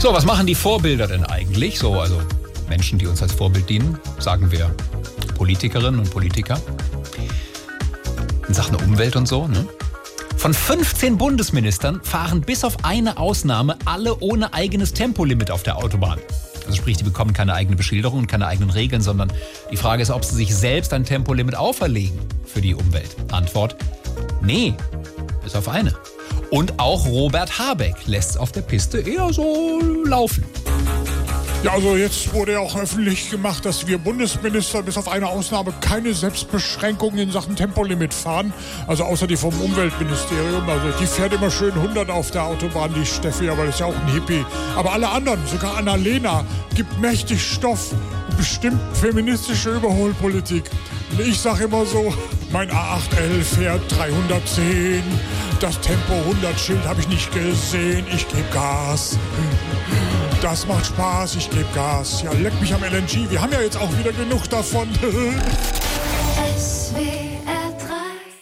So, 0.00 0.14
was 0.14 0.24
machen 0.24 0.46
die 0.46 0.54
Vorbilder 0.54 1.06
denn 1.06 1.26
eigentlich? 1.26 1.78
So, 1.78 2.00
also 2.00 2.22
Menschen, 2.70 2.98
die 2.98 3.06
uns 3.06 3.20
als 3.20 3.32
Vorbild 3.32 3.68
dienen, 3.68 3.98
sagen 4.18 4.50
wir 4.50 4.74
Politikerinnen 5.34 6.00
und 6.00 6.10
Politiker. 6.10 6.58
In 8.48 8.54
Sachen 8.54 8.76
Umwelt 8.76 9.14
und 9.14 9.28
so, 9.28 9.46
ne? 9.46 9.68
Von 10.38 10.54
15 10.54 11.18
Bundesministern 11.18 12.00
fahren 12.02 12.40
bis 12.40 12.64
auf 12.64 12.82
eine 12.82 13.18
Ausnahme 13.18 13.76
alle 13.84 14.18
ohne 14.20 14.54
eigenes 14.54 14.94
Tempolimit 14.94 15.50
auf 15.50 15.64
der 15.64 15.76
Autobahn. 15.76 16.18
Also 16.64 16.78
sprich, 16.78 16.96
die 16.96 17.04
bekommen 17.04 17.34
keine 17.34 17.52
eigene 17.52 17.76
Beschilderung 17.76 18.20
und 18.20 18.26
keine 18.26 18.46
eigenen 18.46 18.70
Regeln, 18.70 19.02
sondern 19.02 19.30
die 19.70 19.76
Frage 19.76 20.02
ist, 20.02 20.10
ob 20.10 20.24
sie 20.24 20.34
sich 20.34 20.56
selbst 20.56 20.94
ein 20.94 21.04
Tempolimit 21.04 21.56
auferlegen 21.56 22.18
für 22.46 22.62
die 22.62 22.74
Umwelt. 22.74 23.14
Antwort, 23.32 23.76
nee, 24.40 24.72
bis 25.44 25.54
auf 25.54 25.68
eine. 25.68 25.94
Und 26.50 26.80
auch 26.80 27.06
Robert 27.06 27.58
Habeck 27.58 27.94
lässt 28.06 28.30
es 28.30 28.36
auf 28.36 28.50
der 28.50 28.62
Piste 28.62 28.98
eher 28.98 29.32
so 29.32 29.80
laufen. 30.04 30.44
Ja, 31.62 31.72
also 31.72 31.94
jetzt 31.94 32.32
wurde 32.32 32.52
ja 32.52 32.60
auch 32.60 32.74
öffentlich 32.74 33.30
gemacht, 33.30 33.66
dass 33.66 33.86
wir 33.86 33.98
Bundesminister 33.98 34.82
bis 34.82 34.96
auf 34.96 35.08
eine 35.08 35.28
Ausnahme 35.28 35.74
keine 35.80 36.14
Selbstbeschränkungen 36.14 37.18
in 37.18 37.30
Sachen 37.30 37.54
Tempolimit 37.54 38.14
fahren. 38.14 38.54
Also 38.86 39.04
außer 39.04 39.26
die 39.26 39.36
vom 39.36 39.60
Umweltministerium. 39.60 40.66
Also 40.68 40.90
die 40.98 41.06
fährt 41.06 41.34
immer 41.34 41.50
schön 41.50 41.72
100 41.72 42.08
auf 42.08 42.30
der 42.30 42.44
Autobahn, 42.44 42.94
die 42.94 43.04
Steffi, 43.04 43.50
aber 43.50 43.66
das 43.66 43.74
ist 43.74 43.80
ja 43.80 43.86
auch 43.86 43.94
ein 43.94 44.12
Hippie. 44.12 44.44
Aber 44.74 44.92
alle 44.92 45.10
anderen, 45.10 45.46
sogar 45.46 45.76
Annalena, 45.76 46.46
gibt 46.74 46.98
mächtig 46.98 47.44
Stoff 47.44 47.94
bestimmt 48.36 48.80
feministische 48.92 49.76
Überholpolitik. 49.76 50.64
Ich 51.18 51.38
sag 51.40 51.60
immer 51.60 51.84
so, 51.84 52.12
mein 52.52 52.70
A8L 52.70 53.42
fährt 53.42 53.82
310. 53.90 55.02
Das 55.60 55.80
Tempo 55.80 56.14
100 56.14 56.58
Schild 56.58 56.84
habe 56.84 57.00
ich 57.00 57.08
nicht 57.08 57.32
gesehen. 57.32 58.04
Ich 58.14 58.26
gebe 58.28 58.44
Gas. 58.52 59.18
Das 60.40 60.66
macht 60.66 60.86
Spaß, 60.86 61.36
ich 61.36 61.50
gebe 61.50 61.66
Gas. 61.74 62.22
Ja, 62.22 62.32
leck 62.32 62.58
mich 62.60 62.72
am 62.72 62.82
LNG. 62.82 63.30
Wir 63.30 63.40
haben 63.40 63.52
ja 63.52 63.60
jetzt 63.60 63.76
auch 63.76 63.90
wieder 63.98 64.12
genug 64.12 64.48
davon. 64.48 64.88